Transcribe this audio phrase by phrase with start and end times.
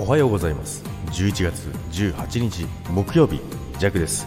[0.00, 0.82] おはようございます。
[1.10, 3.40] 11月18日木曜日
[3.78, 4.26] ジャクです。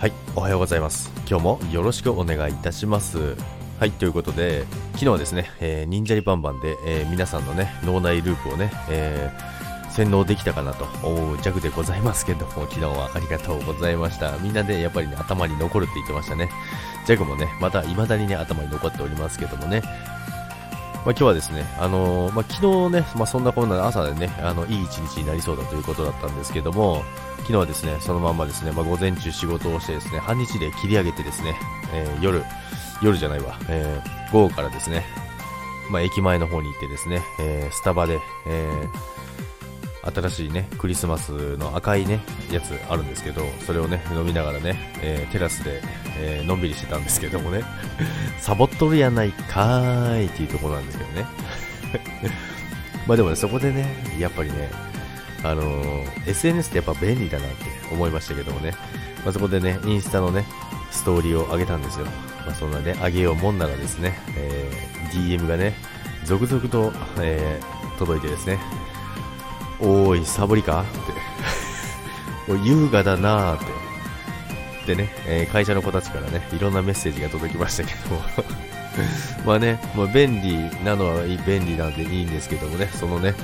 [0.00, 1.12] はいおはようございます。
[1.28, 3.36] 今日もよろしくお願いいたします。
[3.78, 4.64] はいということで
[4.94, 14.36] 昨日はですね、えー、忍者リバンバンで、えー、皆さんのね脳内ループをね、えー、洗脳できたかなと思う弱でございますけども昨日はありがとうございました。
[14.38, 16.50] みんなでやっぱりね頭に残るって言ってましたね。
[17.06, 19.82] ジャグもねまた未だにね頭に残っておりますけどもね。
[21.04, 27.02] まあ、今日はですね、あのー、まあ、昨日ね、まあ、そんなこんな朝でね、あの、いい一日になりそうだということだったんですけども、
[27.38, 31.56] 昨日はですね、そのままですね、まあ、午前中仕事をしてですね、半日で切り上げてですね、
[31.94, 32.44] えー、夜、
[33.02, 35.06] 夜じゃないわ、えー、午後からですね、
[35.90, 42.20] まあ、駅前の方に行ってですね、えー、スタバで、えー、新しいね、クリスマスの赤いね、
[42.56, 45.80] やつあるんですけど、それをね、飲みながらね、えー、テラスで、
[46.18, 47.62] えー、のんびりしてたんですけどもね、
[48.40, 51.26] サボっとるやないかーいっていうところなんですけどね。
[53.06, 53.86] まあでもね、そこでね、
[54.18, 54.70] やっぱりね、
[55.42, 58.72] あのー、SNS ってやっぱ便利だなって思いましたけどもね、
[59.24, 60.44] まあ、そこでね、インスタのね、
[60.90, 62.06] ストーリーを上げたんですよ。
[62.46, 65.74] まあ、そんなね、上げようもんならですね、えー、DM がね、
[66.24, 68.58] 続々と、えー、届いてですね、
[69.78, 71.29] おーい、サボりかって
[72.56, 73.58] 優雅だなーっ
[74.86, 74.94] て。
[74.94, 78.22] でね、えー、会社の子たちからね、いろんなメッセージが届きましたけども。
[79.46, 83.34] まあね、まあ、便利なのは便利なんでいいんですけどもね、そのね、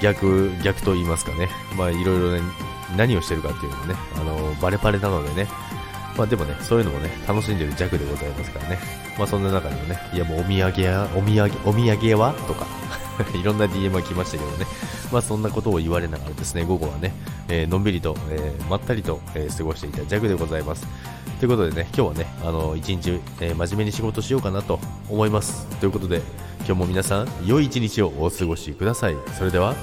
[0.00, 2.40] 逆、逆と言いますかね、まあいろいろね、
[2.96, 5.48] 何をしてるかっていうのもね、あのバレバレなのでね、
[6.16, 8.78] まあでもね、そういうのもね、楽しんでる弱でございますからね。
[9.18, 12.32] まあそんな中でもね、いやもうお土産や、お土産、お土産は？
[12.46, 12.66] とか
[13.34, 14.66] いろんな DM が来ましたけどね。
[15.12, 17.14] まあそんなことを言われながらですね、午後はね、
[17.48, 20.86] えー、のんびりと、えー、まったりと、えー、過ごしていた弱でございます。
[21.38, 25.66] ということでね、今日はね、あの、一日、え真面目に仕事しようかなと思います。
[25.80, 26.22] ということで、
[26.60, 29.16] 今日も皆さん、良い一日をお過ごしください。
[29.36, 29.74] それでは、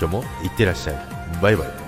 [0.00, 0.96] 今日もいってらっしゃい。
[1.40, 1.87] バイバイ。